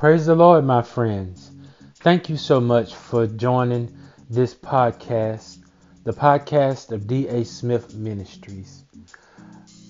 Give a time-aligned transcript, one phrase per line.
[0.00, 1.50] Praise the Lord, my friends.
[1.96, 3.94] Thank you so much for joining
[4.30, 5.58] this podcast,
[6.04, 7.44] the podcast of D.A.
[7.44, 8.84] Smith Ministries.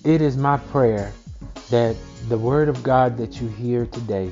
[0.03, 1.13] It is my prayer
[1.69, 1.95] that
[2.27, 4.29] the Word of God that you hear today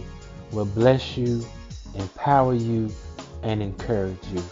[0.51, 1.45] will bless you,
[1.95, 2.91] empower you,
[3.41, 4.43] and encourage you.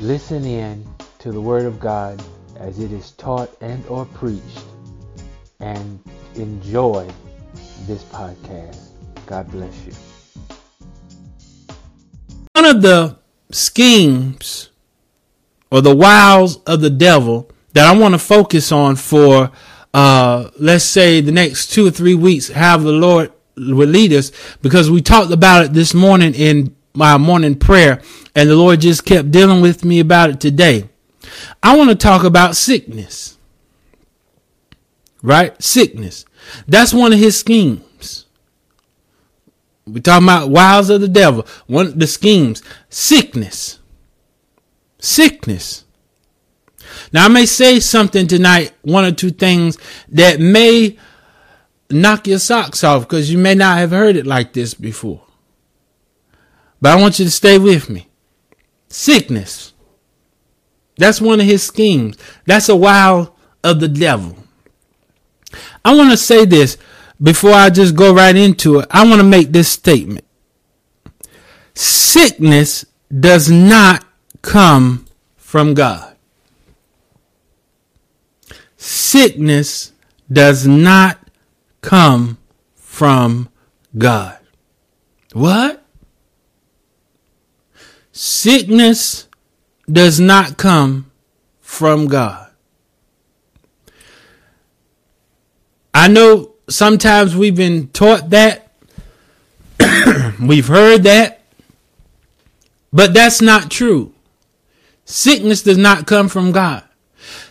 [0.00, 0.86] Listen in
[1.20, 2.22] to the Word of God
[2.58, 4.66] as it is taught and or preached
[5.60, 5.98] and
[6.34, 7.08] enjoy
[7.86, 8.93] this podcast.
[9.26, 9.92] God bless you.
[12.52, 13.16] One of the
[13.50, 14.70] schemes
[15.70, 19.50] or the wiles of the devil that I want to focus on for,
[19.92, 24.32] uh, let's say the next two or three weeks, have the Lord will lead us
[24.62, 28.02] because we talked about it this morning in my morning prayer
[28.34, 30.88] and the Lord just kept dealing with me about it today.
[31.62, 33.38] I want to talk about sickness.
[35.22, 35.60] Right?
[35.62, 36.24] Sickness.
[36.68, 37.82] That's one of his schemes.
[39.86, 41.46] We're talking about wiles of the devil.
[41.66, 42.62] One of the schemes.
[42.88, 43.80] Sickness.
[44.98, 45.84] Sickness.
[47.12, 50.98] Now I may say something tonight, one or two things that may
[51.90, 55.22] knock your socks off because you may not have heard it like this before.
[56.80, 58.08] But I want you to stay with me.
[58.88, 59.72] Sickness.
[60.96, 62.16] That's one of his schemes.
[62.46, 64.36] That's a wile of the devil.
[65.84, 66.78] I want to say this
[67.22, 68.86] before I just go right into it.
[68.90, 70.24] I want to make this statement.
[71.74, 72.84] Sickness
[73.20, 74.04] does not
[74.42, 76.16] come from God.
[78.76, 79.92] Sickness
[80.30, 81.18] does not
[81.80, 82.38] come
[82.74, 83.48] from
[83.96, 84.38] God.
[85.32, 85.84] What?
[88.12, 89.28] Sickness
[89.90, 91.10] does not come
[91.60, 92.50] from God.
[95.92, 98.72] I know sometimes we've been taught that,
[100.40, 101.40] we've heard that,
[102.92, 104.12] but that's not true.
[105.04, 106.84] Sickness does not come from God.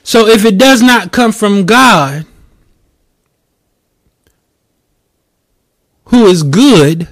[0.04, 2.26] So if it does not come from God,
[6.06, 7.08] who is good,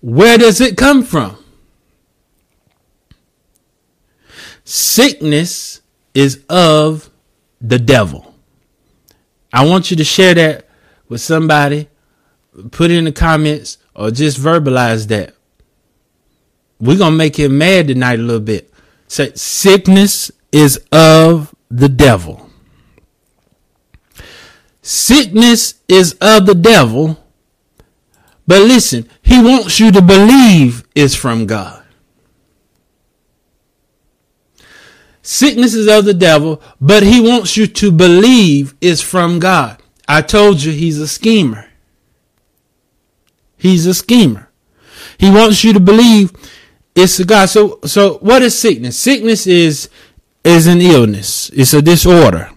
[0.00, 1.36] where does it come from?
[4.64, 5.80] Sickness
[6.14, 7.10] is of
[7.60, 8.34] the devil.
[9.52, 10.69] I want you to share that
[11.10, 11.88] with somebody,
[12.70, 15.34] put it in the comments, or just verbalize that.
[16.80, 18.72] We're going to make him mad tonight a little bit.
[19.06, 22.48] Say, sickness is of the devil.
[24.80, 27.18] Sickness is of the devil
[28.50, 31.84] but listen, he wants you to believe it's from God.
[35.22, 39.79] Sickness is of the devil, but he wants you to believe it's from God.
[40.12, 41.68] I told you he's a schemer.
[43.56, 44.50] He's a schemer.
[45.18, 46.32] He wants you to believe
[46.96, 47.48] it's a God.
[47.48, 48.98] So, so what is sickness?
[48.98, 49.88] Sickness is,
[50.42, 51.48] is an illness.
[51.50, 52.50] It's a disorder.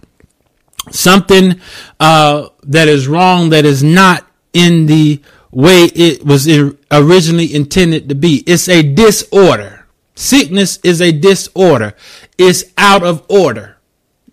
[0.90, 1.60] Something,
[2.00, 5.22] uh, that is wrong, that is not in the
[5.52, 6.48] way it was
[6.90, 8.42] originally intended to be.
[8.48, 9.86] It's a disorder.
[10.16, 11.94] Sickness is a disorder.
[12.36, 13.76] It's out of order.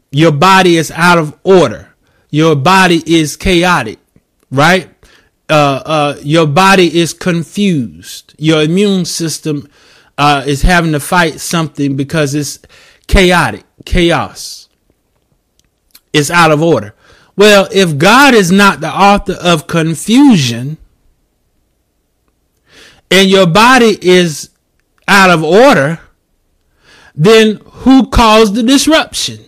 [0.09, 1.90] Your body is out of order.
[2.31, 3.99] Your body is chaotic,
[4.49, 4.89] right?
[5.49, 8.33] Uh, uh, your body is confused.
[8.37, 9.69] Your immune system
[10.17, 12.59] uh, is having to fight something because it's
[13.07, 14.69] chaotic, chaos.
[16.13, 16.95] It's out of order.
[17.35, 20.77] Well, if God is not the author of confusion,
[23.09, 24.49] and your body is
[25.07, 25.99] out of order,
[27.13, 29.45] then who caused the disruption?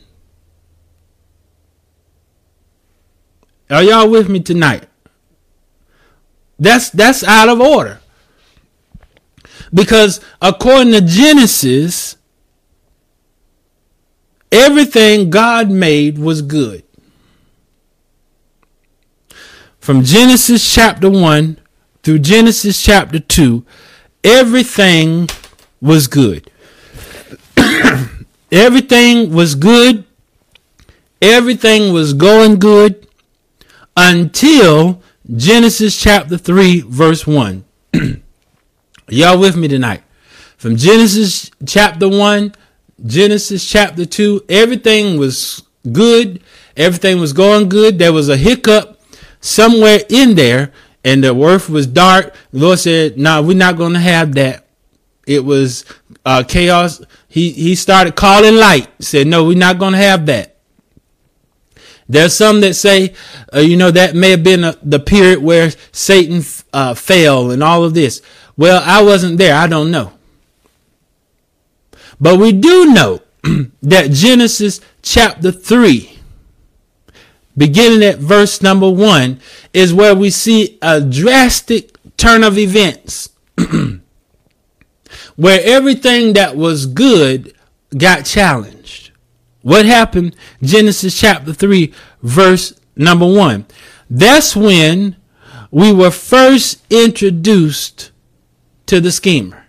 [3.74, 4.84] Are y'all with me tonight?
[6.60, 8.00] That's that's out of order.
[9.74, 12.18] Because according to Genesis,
[14.52, 16.84] everything God made was good.
[19.80, 21.60] From Genesis chapter 1
[22.04, 23.66] through Genesis chapter 2,
[24.24, 25.28] everything
[25.82, 26.50] was good.
[28.52, 30.06] everything was good.
[31.20, 33.08] Everything was going good
[33.96, 35.02] until
[35.36, 37.64] Genesis chapter 3, verse 1.
[39.10, 40.04] Y'all with me tonight?
[40.58, 42.54] From Genesis chapter 1,
[43.06, 46.42] Genesis chapter 2, everything was good.
[46.78, 48.00] Everything was going good.
[48.00, 49.02] There was a hiccup
[49.42, 50.72] somewhere in there
[51.04, 52.34] and the earth was dark.
[52.52, 54.66] The Lord said, "No, nah, we're not going to have that."
[55.28, 55.86] It was
[56.26, 57.02] uh, chaos.
[57.28, 58.90] He he started calling light.
[59.00, 60.53] Said, "No, we're not going to have that."
[62.14, 63.16] There's some that say,
[63.52, 67.64] uh, you know, that may have been a, the period where Satan uh, fell and
[67.64, 68.22] all of this.
[68.56, 69.56] Well, I wasn't there.
[69.56, 70.14] I don't know.
[72.22, 73.22] But we do know
[73.82, 76.20] that Genesis chapter 3,
[77.58, 79.40] beginning at verse number 1,
[79.74, 83.32] is where we see a drastic turn of events.
[85.36, 87.56] where everything that was good
[87.98, 89.03] got challenged.
[89.64, 90.36] What happened?
[90.62, 93.66] Genesis chapter 3, verse number 1.
[94.10, 95.16] That's when
[95.72, 98.12] we were first introduced
[98.86, 99.66] to the schemer.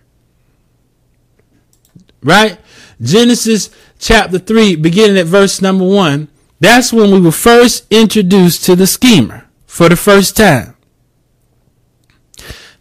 [2.21, 2.59] Right?
[3.01, 6.27] Genesis chapter 3, beginning at verse number 1.
[6.59, 10.75] That's when we were first introduced to the schemer for the first time.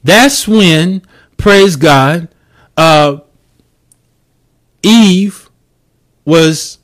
[0.03, 1.03] That's when,
[1.37, 2.29] praise God,
[2.77, 3.19] uh,
[4.83, 5.49] Eve
[6.25, 6.79] was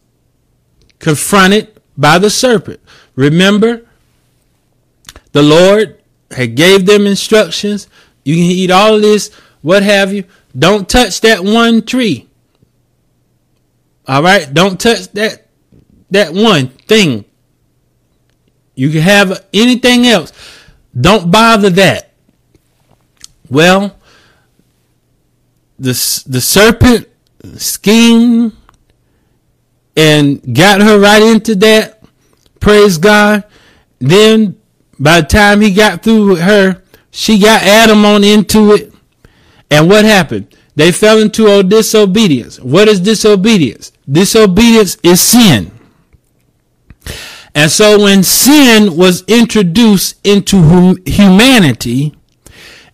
[1.00, 2.80] confronted by the serpent.
[3.16, 3.84] Remember,
[5.32, 6.00] the Lord
[6.30, 7.88] had gave them instructions.
[8.24, 10.24] You can eat all this, what have you.
[10.56, 12.28] Don't touch that one tree.
[14.06, 15.46] All right, don't touch that
[16.10, 17.24] that one thing.
[18.74, 20.32] You can have anything else.
[20.98, 22.12] Don't bother that.
[23.48, 23.96] Well,
[25.78, 25.92] the
[26.26, 27.08] the serpent
[27.56, 28.56] schemed
[30.00, 32.02] and got her right into that.
[32.58, 33.44] Praise God.
[33.98, 34.58] Then
[34.98, 38.94] by the time he got through with her, she got Adam on into it.
[39.70, 40.56] And what happened?
[40.74, 42.58] They fell into a disobedience.
[42.58, 43.92] What is disobedience?
[44.10, 45.70] Disobedience is sin.
[47.54, 52.14] And so when sin was introduced into hum- humanity,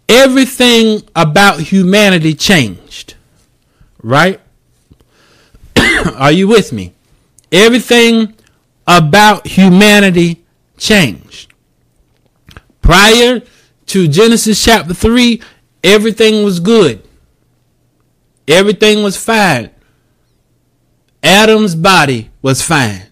[0.08, 3.14] everything about humanity changed.
[4.02, 4.40] Right?
[6.16, 6.95] Are you with me?
[7.52, 8.34] Everything
[8.86, 10.44] about humanity
[10.76, 11.52] changed.
[12.80, 13.42] Prior
[13.86, 15.40] to Genesis chapter 3,
[15.82, 17.02] everything was good.
[18.48, 19.70] Everything was fine.
[21.22, 23.06] Adam's body was fine.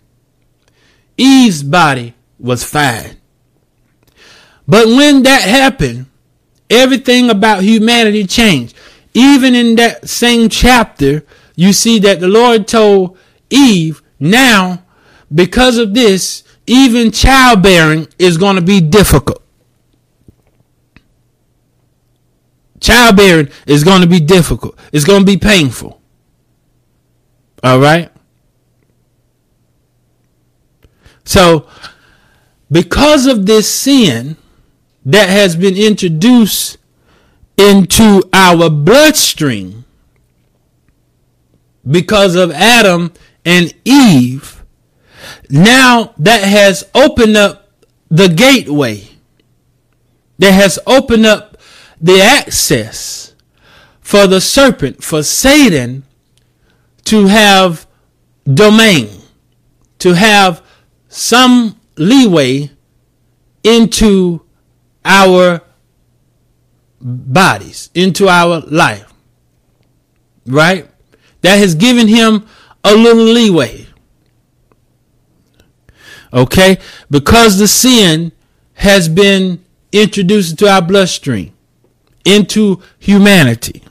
[1.17, 3.17] Eve's body was fine.
[4.67, 6.07] But when that happened,
[6.71, 8.77] everything about humanity changed.
[9.13, 11.25] Even in that same chapter,
[11.57, 13.17] you see that the Lord told
[13.51, 14.84] Eve, now,
[15.32, 19.43] because of this, even childbearing is going to be difficult.
[22.81, 24.78] Childbearing is going to be difficult.
[24.93, 26.00] It's going to be painful.
[27.62, 28.11] All right?
[31.25, 31.66] So,
[32.70, 34.37] because of this sin
[35.06, 36.76] that has been introduced
[37.56, 39.84] into our bloodstream,
[41.88, 43.12] because of Adam
[43.44, 44.64] and Eve,
[45.50, 47.69] now that has opened up
[48.08, 49.08] the gateway,
[50.38, 51.58] that has opened up
[52.00, 53.35] the access
[54.00, 56.05] for the serpent, for Satan
[57.05, 57.87] to have
[58.52, 59.08] domain,
[59.99, 60.62] to have
[61.08, 62.70] some leeway
[63.62, 64.43] into
[65.05, 65.62] our
[67.00, 69.12] bodies, into our life.
[70.47, 70.88] Right?
[71.43, 72.47] That has given him
[72.85, 73.87] a little leeway.
[76.33, 76.79] Okay?
[77.11, 78.33] Because the sin
[78.75, 81.53] has been introduced into our bloodstream,
[82.25, 83.83] into humanity.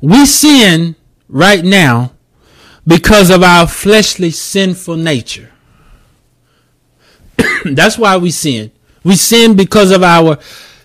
[0.00, 0.96] We sin
[1.28, 2.12] right now
[2.86, 5.50] because of our fleshly sinful nature.
[7.64, 8.72] That's why we sin.
[9.02, 10.36] We sin because of our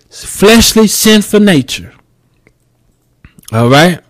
[0.09, 1.93] fleshly sinful nature.
[3.51, 4.01] All right?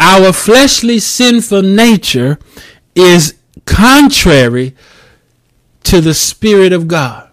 [0.00, 2.38] Our fleshly sinful nature
[2.94, 4.74] is contrary
[5.84, 7.30] to the spirit of God.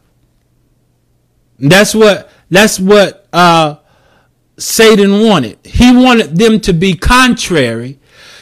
[1.58, 3.78] That's what that's what uh,
[4.58, 5.60] Satan wanted.
[5.64, 8.00] He wanted them to be contrary.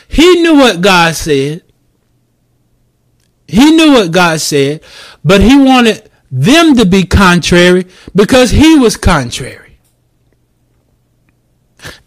[0.07, 1.63] He knew what God said.
[3.47, 4.83] He knew what God said,
[5.23, 9.66] but he wanted them to be contrary because he was contrary.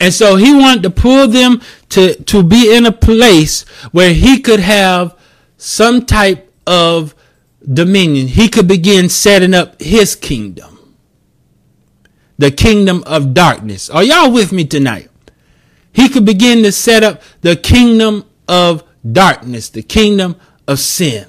[0.00, 4.40] And so he wanted to pull them to, to be in a place where he
[4.40, 5.14] could have
[5.59, 7.14] some type of
[7.71, 8.26] dominion.
[8.26, 10.97] He could begin setting up his kingdom.
[12.38, 13.90] The kingdom of darkness.
[13.90, 15.11] Are y'all with me tonight?
[15.92, 21.26] He could begin to set up the kingdom of darkness, the kingdom of sin.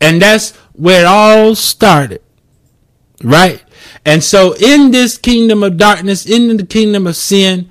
[0.00, 2.20] And that's where it all started.
[3.22, 3.64] Right?
[4.04, 7.70] And so in this kingdom of darkness, in the kingdom of sin,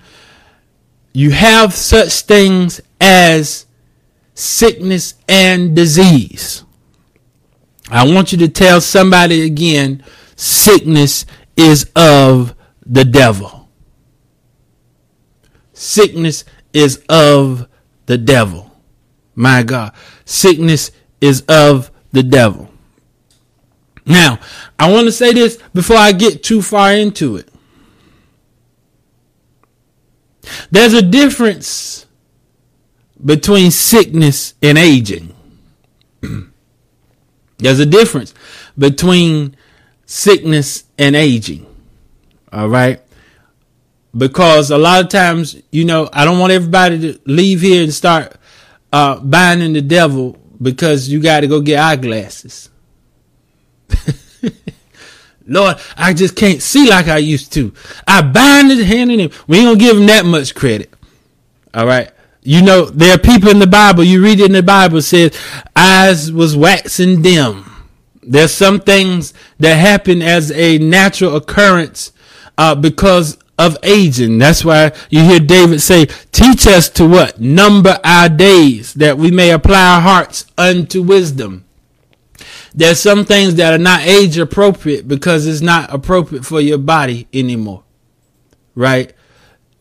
[1.13, 3.65] you have such things as
[4.33, 6.63] sickness and disease.
[7.89, 10.03] I want you to tell somebody again
[10.35, 12.53] sickness is of
[12.85, 13.69] the devil.
[15.73, 16.43] Sickness
[16.73, 17.67] is of
[18.05, 18.71] the devil.
[19.35, 19.93] My God.
[20.25, 20.91] Sickness
[21.21, 22.66] is of the devil.
[24.07, 24.39] Now,
[24.79, 27.49] I want to say this before I get too far into it.
[30.71, 32.05] There's a difference
[33.23, 35.35] between sickness and aging.
[37.57, 38.33] There's a difference
[38.77, 39.57] between
[40.05, 41.65] sickness and aging.
[42.53, 43.01] All right.
[44.15, 47.93] Because a lot of times, you know, I don't want everybody to leave here and
[47.93, 48.35] start
[48.93, 52.69] uh, binding the devil because you got to go get eyeglasses.
[55.47, 57.73] Lord, I just can't see like I used to.
[58.05, 59.31] I bind his hand in him.
[59.47, 60.93] We ain't gonna give him that much credit.
[61.73, 62.11] All right.
[62.41, 65.37] You know, there are people in the Bible, you read it in the Bible, says
[65.75, 67.65] eyes was waxing dim.
[68.21, 72.11] There's some things that happen as a natural occurrence
[72.57, 74.37] uh, because of aging.
[74.37, 77.39] That's why you hear David say, teach us to what?
[77.39, 81.65] Number our days that we may apply our hearts unto wisdom.
[82.73, 87.27] There's some things that are not age appropriate because it's not appropriate for your body
[87.33, 87.83] anymore.
[88.75, 89.13] Right?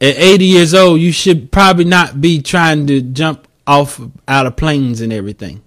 [0.00, 4.57] At 80 years old, you should probably not be trying to jump off out of
[4.57, 5.62] planes and everything.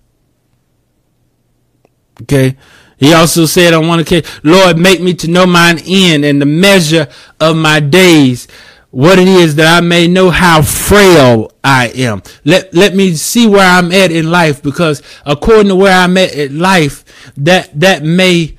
[2.21, 2.57] Okay.
[2.97, 6.45] He also said on one occasion, Lord, make me to know mine end and the
[6.45, 7.07] measure
[7.39, 8.47] of my days,
[8.91, 12.23] what it is that I may know how frail I am.
[12.43, 16.33] Let, let me see where I'm at in life because according to where I'm at
[16.33, 18.57] in life, that, that may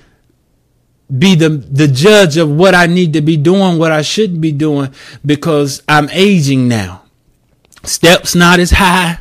[1.19, 4.53] be the, the judge of what I need to be doing, what I should be
[4.53, 4.95] doing
[5.27, 7.03] because I'm aging now.
[7.83, 9.21] Steps not as high,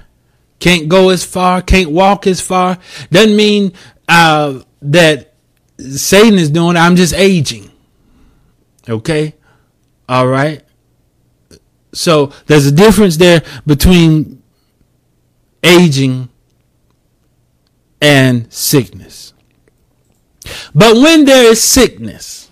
[0.60, 2.78] can't go as far, can't walk as far.
[3.10, 3.74] Doesn't mean
[4.08, 5.34] uh, that
[5.80, 6.75] Satan is doing.
[6.75, 7.72] I'm just aging.
[8.88, 9.36] Okay,
[10.08, 10.63] all right.
[11.93, 14.41] So there's a difference there between
[15.63, 16.29] aging
[18.01, 19.34] and sickness.
[20.74, 22.50] But when there is sickness,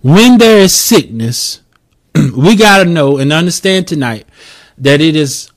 [0.00, 1.60] when there is sickness,
[2.36, 4.26] we got to know and understand tonight
[4.78, 5.50] that it is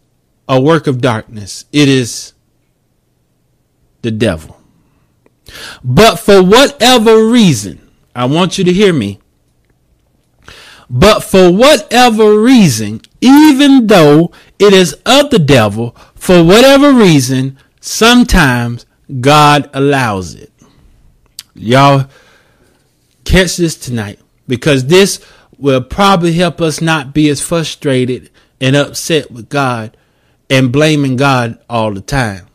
[0.47, 1.65] a work of darkness.
[1.71, 2.33] It is
[4.01, 4.61] the devil.
[5.83, 9.19] But for whatever reason, I want you to hear me.
[10.89, 18.85] But for whatever reason, even though it is of the devil, for whatever reason, sometimes
[19.19, 20.51] God allows it.
[21.53, 22.07] Y'all
[23.23, 25.25] catch this tonight because this
[25.57, 29.95] will probably help us not be as frustrated and upset with God
[30.49, 32.47] and blaming God all the time.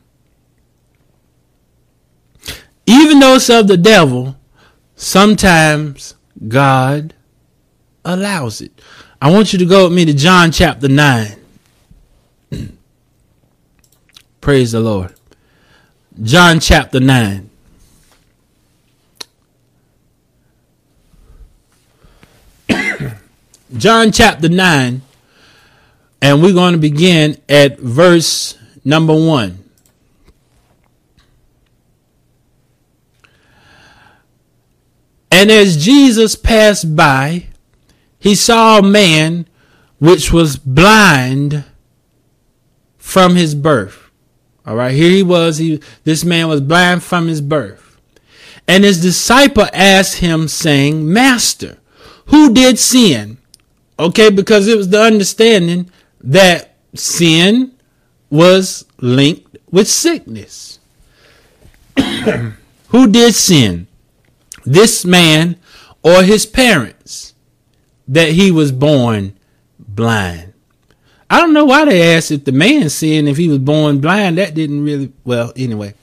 [2.87, 4.37] Even though it's of the devil,
[4.96, 6.14] sometimes
[6.49, 7.14] God
[8.04, 8.73] allows it.
[9.21, 11.37] I want you to go with me to John chapter 9.
[14.40, 15.14] Praise the Lord.
[16.23, 17.50] John chapter 9.
[23.76, 25.02] John chapter 9,
[26.23, 29.59] and we're going to begin at verse number 1.
[35.30, 37.47] And as Jesus passed by,
[38.20, 39.48] he saw a man
[39.98, 41.64] which was blind
[42.96, 44.10] from his birth.
[44.64, 45.58] All right, here he was.
[45.58, 47.98] He, this man was blind from his birth.
[48.68, 51.78] And his disciple asked him, saying, Master,
[52.26, 53.38] who did sin?
[53.98, 57.72] Okay, because it was the understanding that sin
[58.28, 60.78] was linked with sickness.
[61.96, 63.88] who did sin?
[64.64, 65.56] this man
[66.02, 67.29] or his parents
[68.11, 69.37] that he was born
[69.79, 70.52] blind.
[71.29, 74.38] I don't know why they asked if the man sinned if he was born blind.
[74.38, 75.95] That didn't really, well, anyway.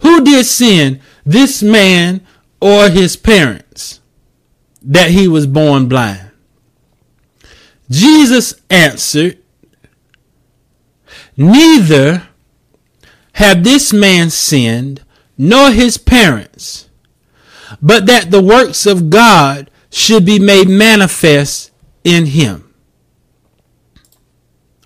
[0.00, 2.26] Who did sin, this man
[2.60, 4.00] or his parents,
[4.82, 6.30] that he was born blind?
[7.90, 9.38] Jesus answered,
[11.36, 12.28] Neither
[13.34, 15.04] have this man sinned,
[15.36, 16.88] nor his parents
[17.80, 21.70] but that the works of God should be made manifest
[22.04, 22.74] in him.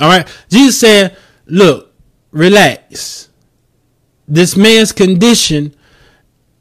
[0.01, 0.29] All right.
[0.51, 1.17] Jesus said,
[1.47, 1.93] look,
[2.31, 3.29] relax.
[4.27, 5.75] This man's condition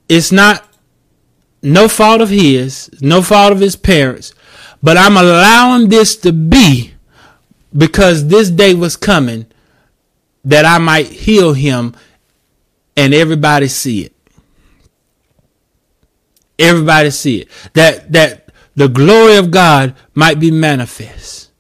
[0.10, 0.68] is not
[1.64, 4.34] no fault of his, no fault of his parents,
[4.84, 6.94] but I'm allowing this to be
[7.76, 9.46] because this day was coming
[10.44, 11.96] that I might heal him
[12.98, 14.16] and everybody see it.
[16.62, 17.50] Everybody see it.
[17.74, 21.52] That that the glory of God might be manifest.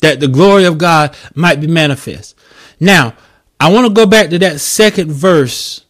[0.00, 2.36] That the glory of God might be manifest.
[2.78, 3.14] Now,
[3.58, 5.84] I want to go back to that second verse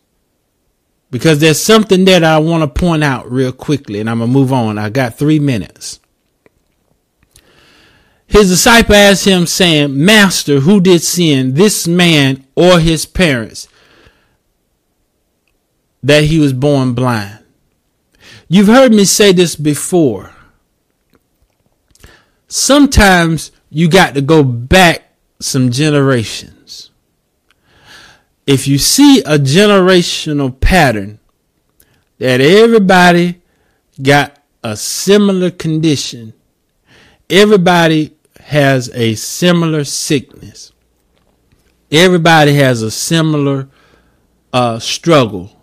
[1.11, 4.39] because there's something that I want to point out real quickly and I'm going to
[4.39, 4.79] move on.
[4.79, 6.01] I got three minutes.
[8.27, 13.69] His disciple asked him, saying, Master, who did sin, this man or his parents,
[16.05, 17.39] that he was born blind?
[18.49, 20.33] You've heard me say this before.
[22.47, 25.03] Sometimes you got to go back
[25.41, 26.91] some generations.
[28.47, 31.19] If you see a generational pattern
[32.19, 33.43] that everybody
[34.01, 36.35] got a similar condition,
[37.29, 40.73] everybody has a similar sickness.
[41.91, 43.69] Everybody has a similar
[44.53, 45.54] uh, struggle.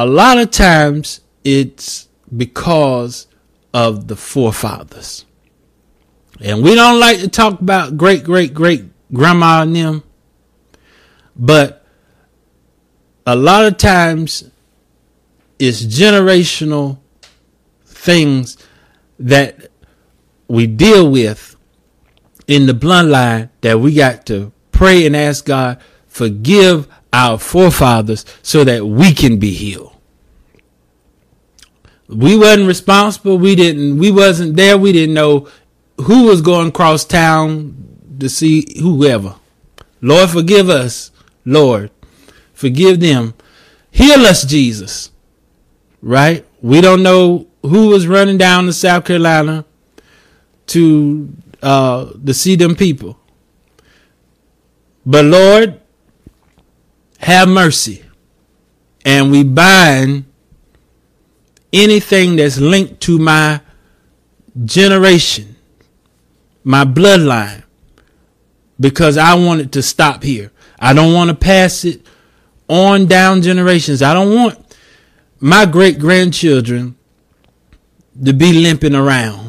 [0.00, 3.26] A lot of times it's because
[3.74, 5.24] of the forefathers.
[6.40, 10.04] And we don't like to talk about great, great, great grandma and them.
[11.34, 11.84] But
[13.26, 14.48] a lot of times
[15.58, 17.00] it's generational
[17.84, 18.56] things
[19.18, 19.72] that
[20.46, 21.56] we deal with
[22.46, 28.64] in the bloodline that we got to pray and ask God forgive our forefathers so
[28.64, 29.87] that we can be healed.
[32.08, 33.38] We wasn't responsible.
[33.38, 33.98] We didn't.
[33.98, 34.78] We wasn't there.
[34.78, 35.48] We didn't know
[36.02, 37.74] who was going cross town
[38.18, 39.36] to see whoever.
[40.00, 41.10] Lord, forgive us.
[41.44, 41.90] Lord,
[42.54, 43.34] forgive them.
[43.90, 45.10] Heal us, Jesus.
[46.00, 46.46] Right?
[46.62, 49.64] We don't know who was running down to South Carolina
[50.68, 51.28] to
[51.62, 53.18] uh, to see them people.
[55.04, 55.80] But Lord,
[57.18, 58.04] have mercy.
[59.04, 60.26] And we bind
[61.72, 63.60] anything that's linked to my
[64.64, 65.56] generation,
[66.64, 67.64] my bloodline,
[68.80, 70.50] because I want it to stop here.
[70.78, 72.06] I don't want to pass it
[72.68, 74.02] on down generations.
[74.02, 74.76] I don't want
[75.40, 76.96] my great grandchildren
[78.24, 79.48] to be limping around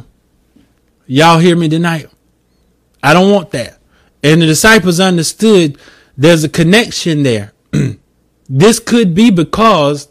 [1.12, 2.08] Y'all hear me tonight?
[3.02, 3.80] I don't want that.
[4.22, 5.80] And the disciples understood
[6.16, 7.52] there's a connection there.
[8.48, 10.08] this could be because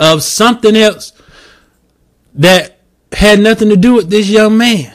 [0.00, 1.12] of something else
[2.34, 2.78] that
[3.12, 4.94] had nothing to do with this young man.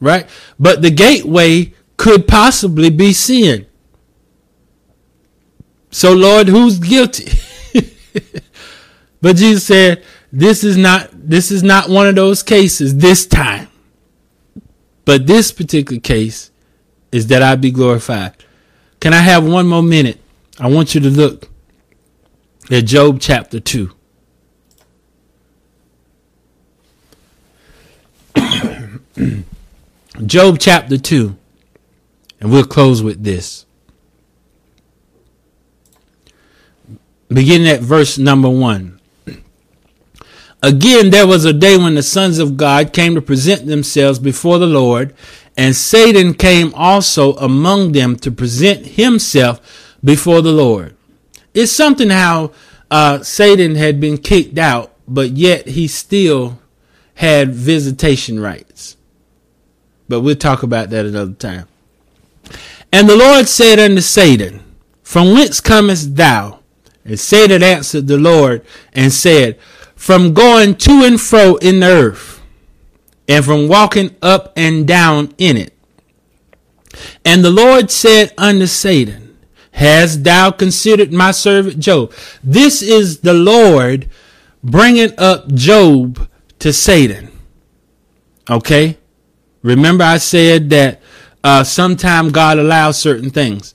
[0.00, 0.28] Right?
[0.58, 3.66] But the gateway could possibly be sin.
[5.90, 7.30] So, Lord, who's guilty?
[9.20, 13.68] but Jesus said, this is not this is not one of those cases this time.
[15.04, 16.50] But this particular case
[17.10, 18.34] is that I be glorified.
[19.00, 20.20] Can I have one more minute?
[20.58, 21.49] I want you to look
[22.70, 23.90] at Job chapter 2.
[30.24, 31.36] Job chapter 2.
[32.40, 33.66] And we'll close with this.
[37.28, 39.00] Beginning at verse number 1.
[40.62, 44.58] Again, there was a day when the sons of God came to present themselves before
[44.58, 45.12] the Lord,
[45.56, 50.96] and Satan came also among them to present himself before the Lord.
[51.54, 52.52] It's something how
[52.90, 56.58] uh, Satan had been kicked out, but yet he still
[57.14, 58.96] had visitation rights.
[60.08, 61.66] But we'll talk about that another time.
[62.92, 64.62] And the Lord said unto Satan,
[65.02, 66.60] From whence comest thou?
[67.04, 69.58] And Satan answered the Lord and said,
[70.00, 72.40] from going to and fro in the earth
[73.28, 75.74] and from walking up and down in it.
[77.22, 79.29] And the Lord said unto Satan,
[79.80, 82.12] Hast thou considered my servant Job?
[82.44, 84.10] This is the Lord
[84.62, 87.30] bringing up Job to Satan.
[88.50, 88.98] Okay?
[89.62, 91.00] Remember, I said that
[91.42, 93.74] uh, sometime God allows certain things.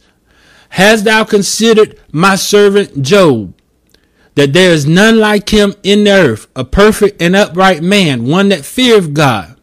[0.69, 3.53] Hast thou considered my servant Job?
[4.35, 8.49] that there is none like him in the earth, a perfect and upright man, one
[8.49, 9.55] that feareth God,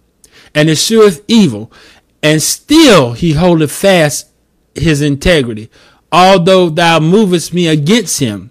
[0.55, 1.71] and escheweth evil,
[2.23, 4.31] and still he holdeth fast
[4.75, 5.71] his integrity,
[6.13, 8.51] although thou movest me against him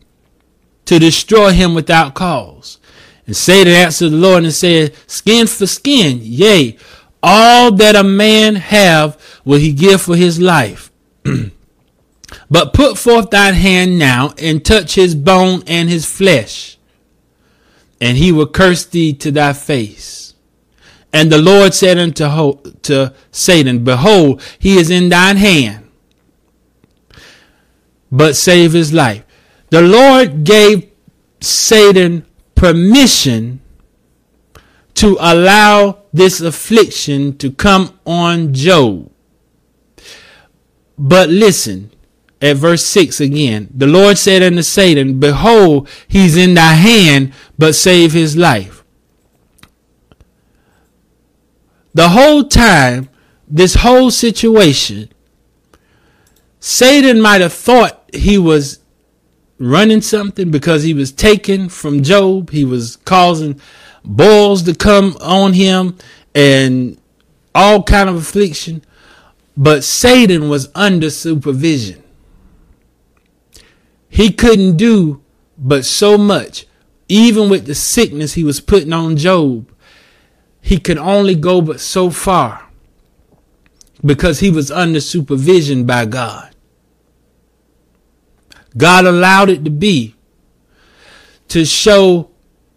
[0.86, 2.80] to destroy him without cause.
[3.26, 6.76] And Satan answered the Lord and said, Skin for skin, yea,
[7.24, 10.92] all that a man have will he give for his life.
[12.50, 16.78] But put forth thine hand now and touch his bone and his flesh,
[18.00, 20.34] and he will curse thee to thy face.
[21.14, 25.81] And the Lord said unto Ho- to Satan, Behold, he is in thine hand,
[28.12, 29.24] but save his life.
[29.70, 30.92] The Lord gave
[31.40, 33.62] Satan permission
[34.96, 39.10] to allow this affliction to come on Job.
[40.98, 41.92] But listen,
[42.42, 47.74] at verse 6 again, the Lord said unto Satan, Behold, he's in thy hand, but
[47.74, 48.84] save his life.
[51.94, 53.10] The whole time,
[53.48, 55.10] this whole situation,
[56.60, 58.80] Satan might have thought he was
[59.60, 62.50] running something because he was taken from Job.
[62.50, 63.60] He was causing
[64.04, 65.98] boils to come on him
[66.34, 66.98] and
[67.54, 68.84] all kind of affliction.
[69.56, 72.02] But Satan was under supervision.
[74.10, 75.22] He couldn't do
[75.58, 76.66] but so much.
[77.08, 79.70] Even with the sickness he was putting on Job,
[80.62, 82.70] he could only go but so far
[84.04, 86.51] because he was under supervision by God.
[88.78, 90.16] God allowed it to be
[91.50, 92.30] to show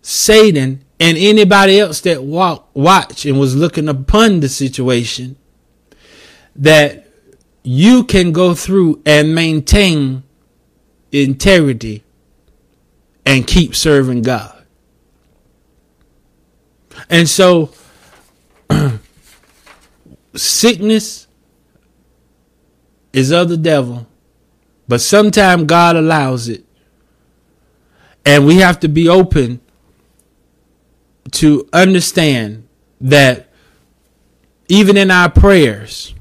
[0.02, 5.36] Satan and anybody else that walk, watch and was looking upon the situation
[6.56, 7.08] that
[7.62, 10.22] you can go through and maintain
[11.10, 12.04] integrity
[13.24, 14.64] and keep serving God.
[17.08, 17.72] And so
[20.34, 21.26] sickness
[23.12, 24.06] is of the devil
[24.88, 26.64] but sometimes God allows it.
[28.26, 29.60] And we have to be open
[31.32, 32.66] to understand
[33.00, 33.48] that
[34.68, 36.14] even in our prayers,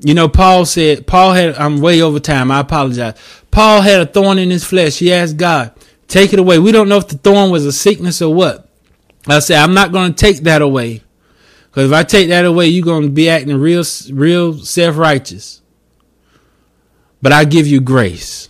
[0.00, 2.50] you know, Paul said, Paul had, I'm way over time.
[2.50, 3.18] I apologize.
[3.50, 4.98] Paul had a thorn in his flesh.
[4.98, 5.72] He asked God,
[6.06, 6.58] take it away.
[6.58, 8.68] We don't know if the thorn was a sickness or what.
[9.26, 11.02] I said, I'm not going to take that away.
[11.66, 15.62] Because if I take that away, you're going to be acting real, real self righteous
[17.22, 18.48] but I give you grace.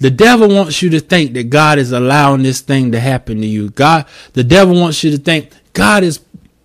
[0.00, 3.46] The devil wants you to think that God is allowing this thing to happen to
[3.46, 3.70] you.
[3.70, 6.20] God, the devil wants you to think God is,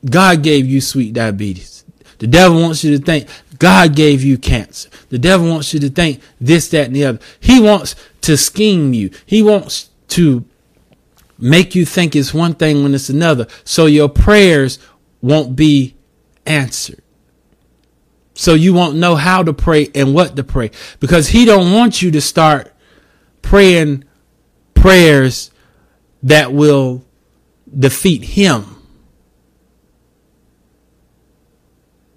[0.08, 1.84] God gave you sweet diabetes.
[2.20, 4.90] The devil wants you to think God gave you cancer.
[5.10, 7.20] The devil wants you to think this, that, and the other.
[7.40, 9.10] He wants to scheme you.
[9.26, 10.46] He wants to
[11.40, 13.48] make you think it's one thing when it's another.
[13.64, 14.80] So your prayers
[15.22, 15.96] won't be
[16.46, 17.03] answered.
[18.44, 22.02] So you won't know how to pray and what to pray because he don't want
[22.02, 22.74] you to start
[23.42, 24.04] praying
[24.74, 25.50] prayers
[26.24, 27.06] that will
[27.74, 28.66] defeat him.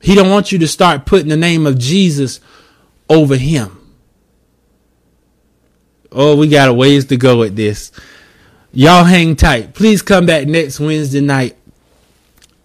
[0.03, 2.41] He don't want you to start putting the name of Jesus
[3.09, 3.79] over him.
[6.11, 7.93] Oh, we got a ways to go with this.
[8.73, 9.75] Y'all hang tight.
[9.75, 11.57] Please come back next Wednesday night.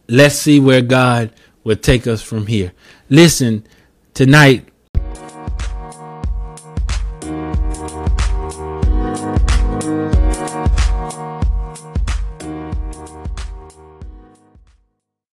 [0.08, 1.32] Let's see where God
[1.64, 2.72] will take us from here.
[3.12, 3.68] Listen,
[4.14, 4.70] tonight